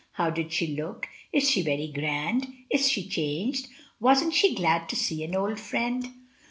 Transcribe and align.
How 0.13 0.31
did 0.31 0.51
she 0.51 0.65
look? 0.65 1.07
Is 1.31 1.47
she 1.47 1.61
very 1.61 1.87
grand? 1.87 2.47
Is 2.71 2.89
she 2.89 3.07
changed? 3.07 3.67
Wasn't 3.99 4.33
she 4.33 4.55
glad 4.55 4.89
to 4.89 4.95
see 4.95 5.23
an. 5.23 5.35
old 5.35 5.59
friend?" 5.59 6.07